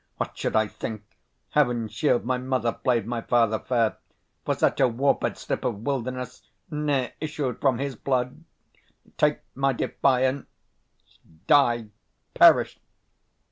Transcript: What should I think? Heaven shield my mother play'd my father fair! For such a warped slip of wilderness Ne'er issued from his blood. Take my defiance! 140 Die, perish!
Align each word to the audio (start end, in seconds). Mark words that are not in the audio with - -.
What 0.17 0.35
should 0.35 0.55
I 0.55 0.65
think? 0.67 1.03
Heaven 1.51 1.87
shield 1.87 2.25
my 2.25 2.39
mother 2.39 2.73
play'd 2.73 3.05
my 3.05 3.21
father 3.21 3.59
fair! 3.59 3.97
For 4.45 4.55
such 4.55 4.79
a 4.79 4.87
warped 4.87 5.37
slip 5.37 5.63
of 5.63 5.81
wilderness 5.81 6.41
Ne'er 6.71 7.11
issued 7.21 7.61
from 7.61 7.77
his 7.77 7.95
blood. 7.95 8.43
Take 9.19 9.41
my 9.53 9.73
defiance! 9.73 10.47
140 11.23 11.43
Die, 11.85 11.89
perish! 12.33 12.79